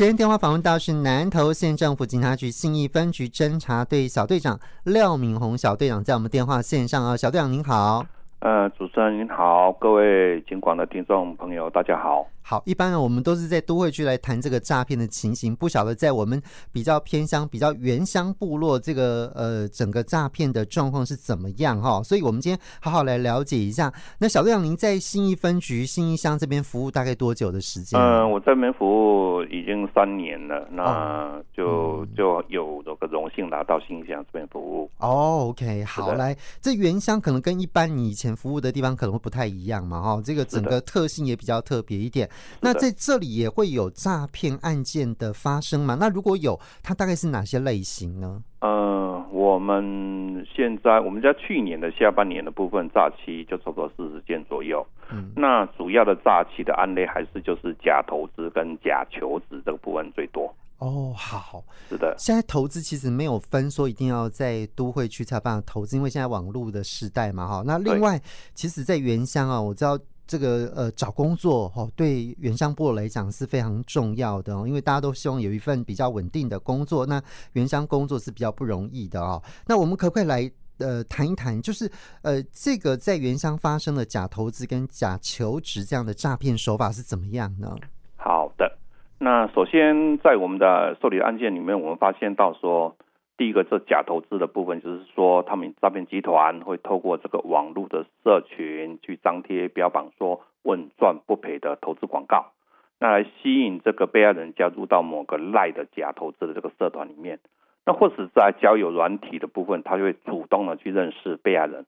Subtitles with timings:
[0.00, 8.02] 今天电话访问到是南投县政府警察局信义分局侦查队小队长廖敏宏小队长，在我们电话线上啊，小队长您好。
[8.38, 12.26] 呃，主持人您好，各位警广的听众朋友，大家好。
[12.50, 16.42] 好，一般呢，我们都是在都会区来谈这个诈骗的情形，不晓得在我们
[16.72, 22.02] 比较偏乡、比较原乡部落，这个呃整个诈骗的状况是怎么样哈？
[22.02, 23.94] 所以，我们今天好好来了解一下。
[24.18, 27.96] 那小队长，您在新义分局新义乡这边服务大概多久的时间？
[28.00, 34.90] 嗯、呃，我这边服务已经三年了，那就、哦嗯、就有这个荣幸拿到新义乡这边服务。
[34.98, 42.28] 哦，OK，好，来，这原乡可能跟一般你以前服务的地方可能会不太一样嘛，哈，这个整个特性也比较特别一点。
[42.60, 45.96] 那在这里也会有诈骗案件的发生吗？
[45.98, 48.42] 那如果有，它大概是哪些类型呢？
[48.60, 54.86] 呃，我们现在我们在去年的下半年的部分诈欺就差不多四十件左右。
[55.10, 60.54] 嗯，那主要的诈欺的案例还是就是假投资跟假求职这个部分最多。
[60.78, 62.14] 哦，好，是的。
[62.18, 67.62] 现在投资其实没有分说一定要在都会区才办法投资，因为现在网络的时代嘛，哈。
[67.66, 68.20] 那另外，
[68.54, 69.98] 其实，在原乡啊，我知道。
[70.30, 77.04] 这个呃找工作哦，对原乡部落来讲是非常重要的哦，因为大家都希望有一份比较稳定的工作。
[77.04, 77.20] 那
[77.54, 79.42] 原乡工作是比较不容易的哦。
[79.66, 81.90] 那我们可不可以来呃谈一谈，就是
[82.22, 87.76] 呃这个在原乡发生的假投资跟假求职这样的诈骗手法是怎么样呢？
[88.16, 88.78] 好的，
[89.18, 92.94] 那首先在我们的受理案件里面，我们发现到说。
[93.40, 102.52] 第一个，是假投资的部分，就是说，他们诈骗集团会透过这个网络的社群去张贴标榜说稳赚不赔的投资广告，
[102.98, 107.38] 那来吸引这个被害人加入到某个赖的假投资的这个社团里面。
[107.86, 111.86] 那或是在交友软体的部分，他就会主动的去认识被害人，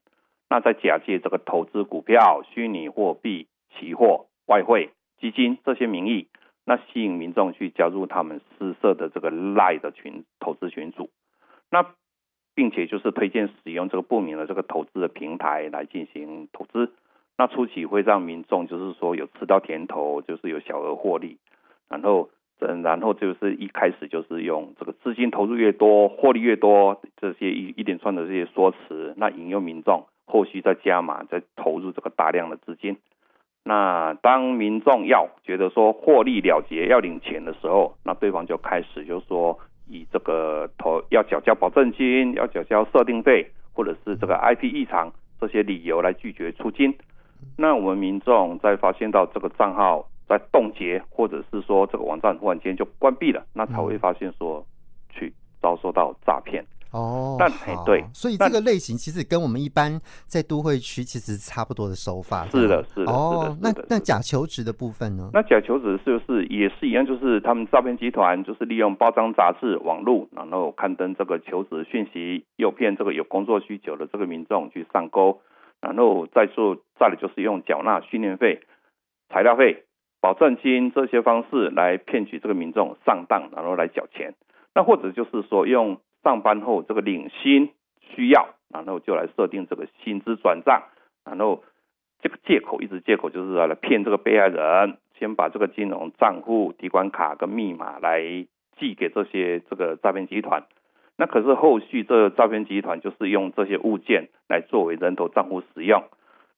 [0.49, 3.45] 那在假借这个投资股票、虚拟货币、
[3.77, 6.25] 期货、外汇、基金这些名义，
[6.65, 11.11] 那吸引民众去加入他们私设的这个赖的群投资群组。
[11.73, 11.83] 那
[12.53, 16.93] 并且就是推荐使用这个不明的这个投资的平台来进行投资，
[17.35, 21.39] 那初期会让民众就是说有吃到甜头，就是有小额获利，
[21.89, 32.97] 然后嗯，然后就是一开始就是用这个资金投入越多，获利越多这些一一连串的这些说辞，那引诱民众后续再加码，再投入这个大量的资金。
[33.63, 39.59] 那当民众要觉得说获利了结要领钱的时候，那对方就开始就说。
[39.87, 46.95] 以这个投要缴交保证金，要缴交设定费，或者是这个 IP 异常这些理由来拒绝出金。
[47.57, 54.65] 那我们民众在发现到这个账号在冻结，或者是说这个网站忽然间就关闭了，那才会发现说
[55.09, 56.65] 去遭受到诈骗。
[56.93, 57.49] 哦，但
[57.85, 62.45] 对，所以这个类型其实跟我们一般在都会区其实差不多的手法。
[62.45, 63.57] 是的，是的，哦，是的，
[63.89, 65.27] 那那假求职的部分呢？
[65.33, 75.41] 那假求职就是也是一样，就是他们诈骗集团就是利用包装杂志、网络，然后刊登这个求职讯息，诱骗这个有工作需求的这个民众去上钩，
[75.81, 78.61] 然后再做再来就是用缴纳训练费、
[79.29, 79.83] 材料费、
[80.21, 84.35] 保证金这些方式来骗取这个民众上当，然后来缴钱。
[84.75, 85.97] 那或者就是说用。
[86.23, 87.69] 上班后这个领薪
[87.99, 90.83] 需要，然后就来设定这个薪资转账，
[91.25, 91.63] 然后
[92.21, 98.21] 这个借口一直借口就是来骗这个被害人，先把这个金融账户、提款卡跟密码来
[98.77, 100.63] 寄给这些这个诈骗集团。
[101.17, 106.03] 那可是后续这个诈骗集团就是用这些物件来作为人头账户使用。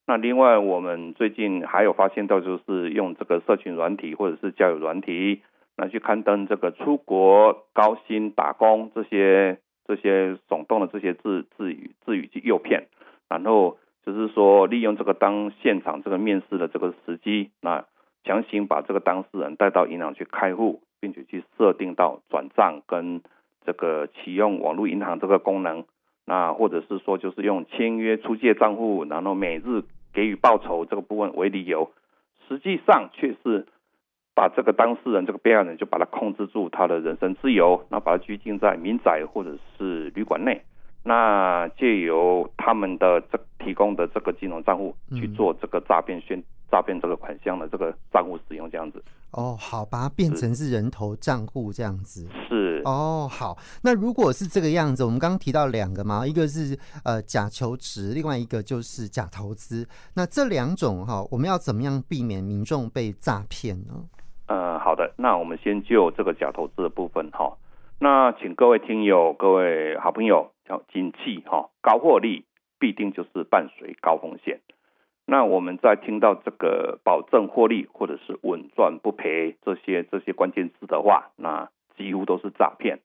[0.07, 5.41] 那另外我们最近还有发现到，就是用这个社群软体或者是交友软体。
[5.77, 12.87] 那去刊登这个出国高薪打工这些这些耸动的这些字字语字语去诱骗，
[13.27, 17.83] 然后就是说利用这个当现场这个面试的这个时机，那
[18.23, 23.21] 强行把这个当事人带到银行去开户，并且去设定到转账跟
[23.65, 25.83] 这个启用网络银行这个功能，
[26.25, 29.83] 那或者是说就是用签约出借账户，然后每日
[30.13, 31.91] 给予报酬这个部分为理由，
[32.47, 33.67] 实际上却是。
[34.35, 40.61] 把这个当事人，这个被害人就把他控制住他的人身自由，然后把他拘禁在民宅或者是旅馆内，
[41.03, 49.01] 那借由他们的这提供的这个金融账户去做这个诈骗宣诈骗这个款项的这个账户使用这样子。
[49.31, 52.27] 哦，好，把它变成是人头账户这样子。
[52.49, 52.81] 是。
[52.85, 59.87] 哦，好，那如果是这个样子，我们刚刚提到两个嘛，一个是呃假求职，另外一个就是假投资。
[60.13, 63.93] 那这两种哈，我们要怎么样避免民众被诈骗呢？
[64.47, 67.57] 呃，好的，那我们先就这个假投资的部分哈。
[67.99, 72.45] 那请各位听友、各位好朋友要谨记哈，高获利
[72.77, 74.59] 必定就是伴随高风险。
[75.25, 82.99] 那我们在听到这个保证获利或者是稳赚不赔这些这些关键字的话，那几乎都是诈骗。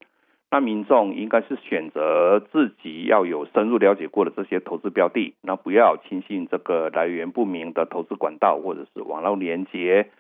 [0.50, 10.10] 那民众应该是选择自己要有深入了解过的这些投资标的，那不要轻信这个来源不明的投资管道或者是网络连接。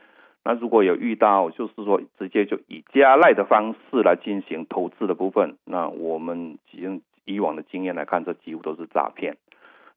[0.44, 9.36] 那如果有遇到就是说直接就以加赖的方式来进行投资的部分，那我们以以往的经验来看，这几乎都是诈骗。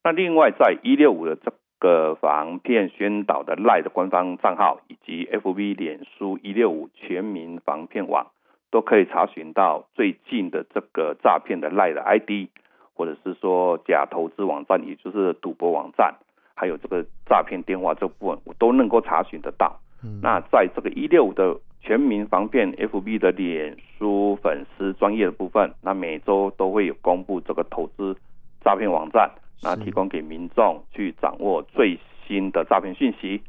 [0.03, 8.27] 那另外在一六五的这个防骗宣导的赖的官方账号以及 FB 脸书一六五全民防骗网。
[8.73, 12.49] 都可以查询到最近的这个诈骗的赖的 ID，
[12.95, 16.15] 或者是说假投资网站，也就是赌博网站，
[16.55, 19.79] 还有这个诈骗电话这部分，我都能够查询得到。
[20.03, 28.15] 嗯、那在这个一六五的全民防骗 FB 的脸书粉丝专业的部分，那每周都会有公布这个投资
[28.63, 29.29] 诈骗网站，
[29.61, 33.41] 那提供给民众去掌握最新的诈骗讯息。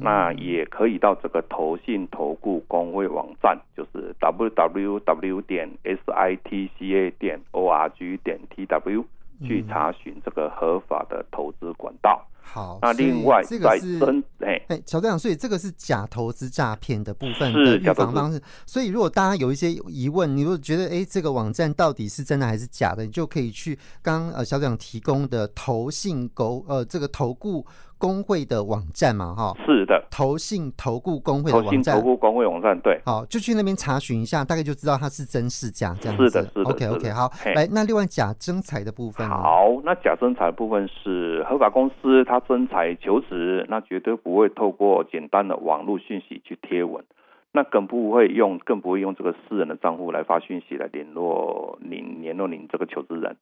[0.00, 9.04] 那也可以到这个投信投顾公会网站，就是 www 点 sitca 点 org 点 tw
[9.44, 12.24] 去查询这个合法的投资管道。
[12.48, 13.98] 好，那另外这个是
[14.38, 18.40] 哎哎，小队长，所以这个是假投资诈骗的部分的预防方式。
[18.64, 27.66] 所以如果大家有一些疑问，你如果觉得哎这个网站到底是真的还是假的，你就可以去刚呃小队长提供的投信狗呃这个投顾。
[27.98, 47.04] 公会的网站嘛，哈，是的，投信投顾工会的网站，投信投顾工会网站，对，好，就去那边查询一下，大概就知道它是真是假，这样子，是的，是的，OK OK，好，来，那另外假征才的部分，好，那假征才的部分是合法公司，它征才求职，那绝对不会透过简单的网络讯息去贴文，
[47.52, 53.36] 那更不会用，更不会用这个私人的账户来发讯息来联络您，联络您这个求职人，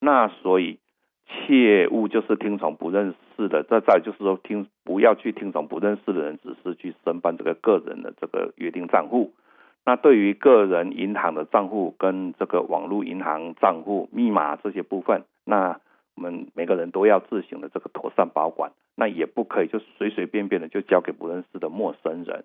[0.00, 0.78] 那所以。
[1.30, 9.32] 切勿就是听从不认识的，再再就是说听不要去听从不认识的人指示去申办这个个人的这个约定账户。
[9.86, 15.80] 那对于个人银行的账户跟这个网络银行账户密码这些部分，那
[16.16, 18.72] 我们每个人都要自行的这个妥善保管。
[18.96, 22.44] 那也不可以就随随便便的就交给不认识的陌生人。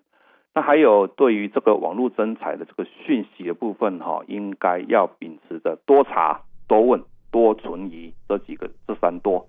[0.54, 7.02] 那还有对于这个网络征财的这个讯息的部分哈，应该要秉持着多查多问。
[7.32, 9.48] 多存疑这几个这三多，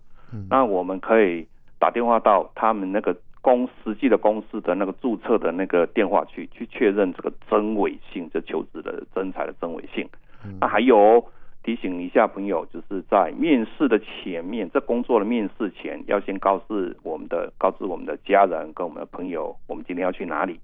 [0.49, 1.45] 那我们可以
[1.79, 10.07] 打电话到他们那个公实际的公司的那个注册的那个电话去，去确认这个真伪性，这求职的真才的真伪性。
[10.43, 11.23] 嗯那还有
[11.63, 20.59] 提醒一下朋友，就是在面试的前面，在工作的面试前，要先告知我们的告知我们的家人跟我们的朋友，我们今天要去哪里。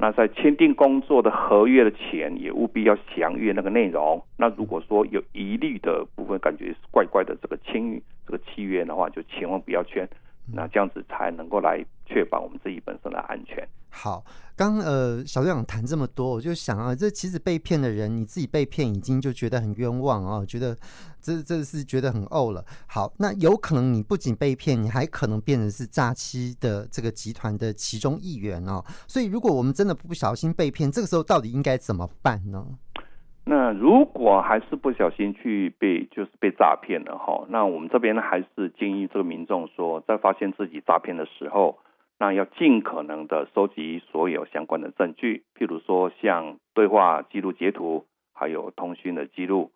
[0.00, 4.22] 那在签订工作的合约的前，也务必要详阅那个内容。
[4.36, 10.08] 那如果说有疑虑的部分，感觉怪怪的这个签这个契约的话，就千万不要签。
[10.52, 13.66] 那这样子才能够来确保我们自己本身的安全。
[13.90, 14.24] 好，
[14.54, 20.76] 刚呃小队长谈这么多，我就想啊，这其实被骗的人，你自己被骗已经就觉得很冤枉啊，觉得
[21.20, 22.64] 这这是觉得很呕了。
[22.86, 28.84] 好，那有可能你不仅被骗，你还可能变成是诈欺的这个集团的其中一员哦。
[29.06, 32.64] 所以如果我们真的不小心被骗，这个时候到底应该怎么办呢？
[33.50, 41.78] 那如果还是不小心去被就是被诈骗了哈，那我们这边呢还是建议这个民众说，在发现自己诈骗的时候，
[42.18, 48.04] 那要尽可能的收集所有相关的证据，譬如说像对话记录截图，
[48.34, 49.70] 还有通讯的记录，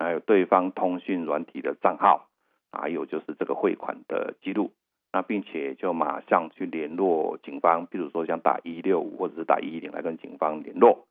[0.00, 2.26] 还有对方通讯软体的账号，
[2.72, 4.72] 还有就是这个汇款的记录，
[5.12, 11.06] 那并且就马上去联络警方，譬如说像打一六五或者是打一一零来跟警方联络。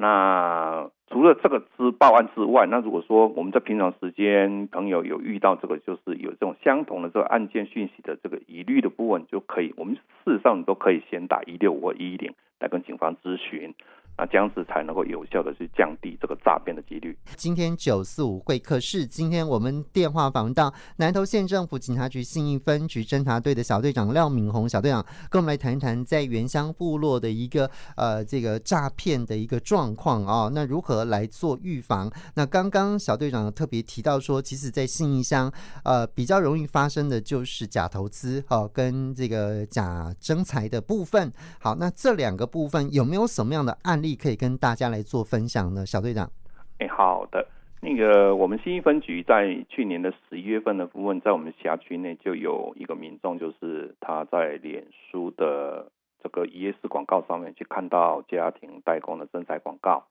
[0.00, 13.74] 那除了这个之报案之外，那如果说我们在平常时间朋友有遇到这个，就是有这种相同的这个案件讯息的这个疑虑的部分，就可以，我们事实上都可以先打一六五或一一零来跟警方咨询。
[14.16, 17.16] 那这样子才能够有效的去降低这个诈骗的几率。
[17.36, 30.50] 今天九四五会客室，今天我们电话访问到南投县政府警察局信义分局侦查队的小队长廖敏宏小队长，跟我们来谈一谈在原乡部落的一个呃这个诈骗的一个状况啊。
[30.52, 32.12] 那如何来做预防？
[32.34, 35.50] 那刚刚小队长特别提到说，其实，在信义乡
[35.84, 41.32] 呃比较容易发生的就是假投资哦、跟这个假征财的部分。
[41.58, 44.16] 好，那这两个部分有没有什么样的案例？
[44.16, 46.30] 可以跟大家来做分享呢，小队长。
[46.78, 47.46] 哎，好的，
[47.80, 55.90] 那个我们新义分局在去年的十一月份的部分，在我们辖区内就有一个民众，就是他在脸书的
[56.22, 60.04] 这个 E S 广告上面去看到家庭代工的征才广告，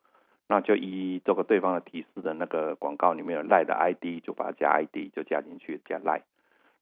[0.47, 6.21] 那就依这个对方的提示的那个广告里面有赖的 ID，就把他加 ID 就加进去加赖。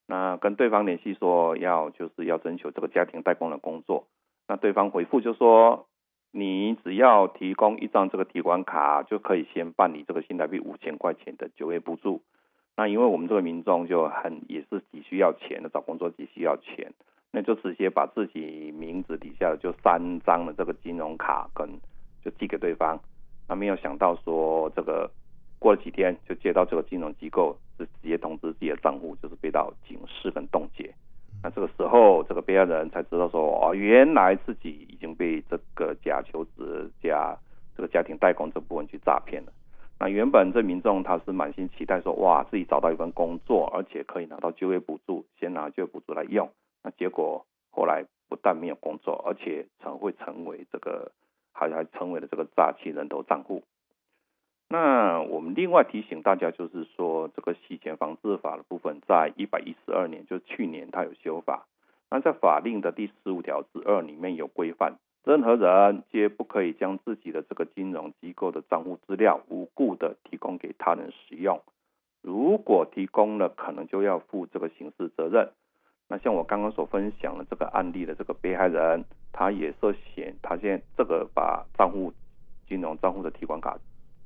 [0.06, 4.08] 那跟对方联系说要就是要征求这个家庭代工的工作，
[4.48, 5.86] 那对方回复就说，
[6.32, 12.22] 你只要提供一张这个提款卡，就可以先办理这个新台币五千块钱的就业补助。
[12.76, 16.94] 那因为我们这个民众就很也是急需要钱的，找工作急需要钱，
[17.32, 21.68] 那就直接把自己名字底下的就三张的这个金融卡跟
[22.24, 23.00] 就寄给对方。
[23.50, 25.10] 那没有想到说这个
[25.58, 30.94] 过了几天就接到这个金融机构是直接通知自己的账户就是被到警示跟冻结。
[31.42, 34.87] 那这个时候这个被害人才知道说哦，原来自己
[35.28, 37.38] 被这个假求职假
[37.76, 39.52] 这个家庭代工这部分去诈骗了。
[40.00, 46.50] 那原本这民众他是满心期待说哇，自己找到一份工作，而且可以拿到就业补助，先拿就业补助来用。
[46.82, 51.12] 那结果后来不但没有工作，而且成会成为这个
[51.52, 53.64] 还还成为了这个诈欺人头账户。
[54.70, 61.68] 那我们另外提醒大家，就是说这个洗钱防治法的部分，在一百一十二年，就去年它有修法。
[62.10, 64.96] 那在法令的第十五条之二里面有规范。
[65.28, 71.62] 任何人皆不可以将自己的这个金融机构的账户资料无故的提供给他人使用，
[72.22, 75.52] 如果提供了，可能就要负这个刑事责任。
[76.08, 79.04] 那像我刚刚所分享的这个案例的这个被害人，
[79.34, 82.14] 他也涉嫌，他现这个把账户
[82.66, 83.78] 金融账户的提款卡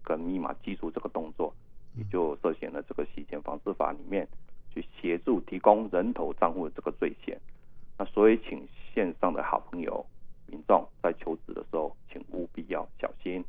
[0.04, 1.52] 跟密码记住这个动作，
[1.98, 4.28] 也就涉嫌了这个洗钱防治法里面
[4.72, 7.42] 去协助提供人头账户的这个罪嫌。
[7.98, 10.06] 那所以，请线上的好朋友。
[10.48, 13.42] 民众在求职的时候，请务必要小心。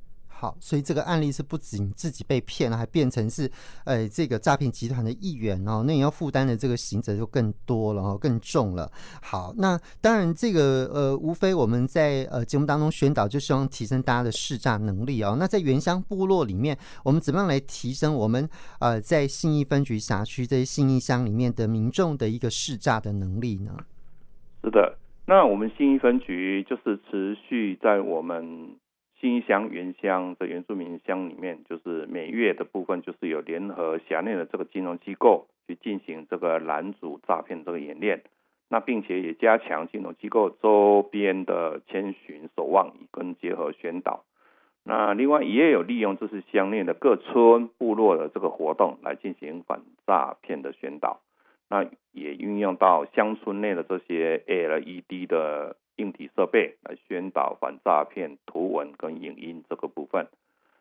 [0.42, 3.48] 好，所以这个案例是不仅自己被骗了，还变成是
[3.84, 8.90] 呃这个诈骗集团的一员哦，那你要负担的这个刑责就更多了哦，更重了。
[9.22, 15.36] 好，那当然这个呃，无非我们在呃节目当中宣导，就希望提升大家的识诈能力哦。
[15.38, 18.48] 那在原乡部落里面，我们怎么样来提升我们
[18.80, 23.76] 呃在信义分局辖区这些信义乡里面的民众的一个识诈的能力呢？
[24.64, 24.98] 是的。
[25.24, 28.70] 那我们信义分局就是持续在我们
[29.22, 38.24] 金乡原乡的原住民乡里面，就是每月的部分，就是有联合辖内的这个金融机构去进行这个拦阻诈骗这个演练，
[38.68, 44.24] 那并且也加强金融机构周边的千巡守望跟结合宣导。
[44.82, 51.20] 那另外也有利用就是乡内的各村部落的这个活动来进行反诈骗的宣导。
[51.70, 60.26] 那也运用到乡村内的这些 LED 的硬体设备来宣导反诈骗图文跟影音这个部分。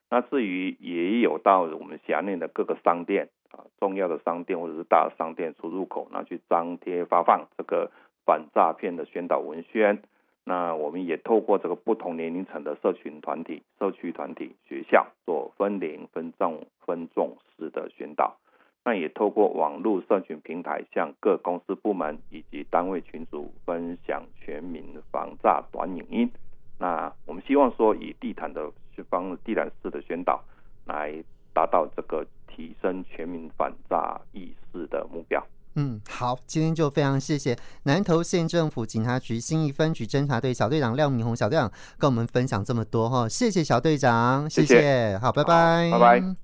[0.10, 7.92] 那至于也有到我们辖内的各个商店啊，重要的商店或者是大商店出入口，那去张贴发放这个
[8.26, 10.02] 反诈骗的宣导文宣。
[10.44, 18.36] 那我们也透过这个不同年龄层的社群团体、社区团体、学校做分龄、分众、分众式的宣导。
[18.84, 26.32] 那也透过网络社群平台，向各公司部门以及单位群组分享全民防诈短影音。
[26.80, 28.72] 那我们希望说，以地毯的
[29.10, 30.44] 方地毯式的宣导，
[30.86, 31.14] 来
[31.54, 35.46] 达到这个提升全民反诈意识的目标。
[35.76, 46.42] 嗯，好，今天就非常谢谢南投县政府警察局新义分局侦查队小队长廖明宏小队长跟我们分享这么多哈，谢谢小队长，谢谢，谢谢好，拜拜，拜拜。